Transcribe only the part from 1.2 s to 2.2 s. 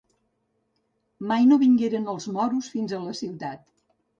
Mai no vingueren